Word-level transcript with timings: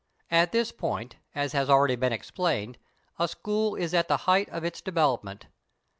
At 0.31 0.51
this 0.51 0.71
point, 0.71 1.17
as 1.35 1.51
has 1.53 1.69
already 1.69 1.95
been 1.95 2.11
explained, 2.11 2.79
a 3.19 3.27
school 3.27 3.75
is 3.75 3.93
at 3.93 4.07
the 4.07 4.17
height 4.25 4.49
of 4.49 4.63
its 4.65 4.81
development. 4.81 5.45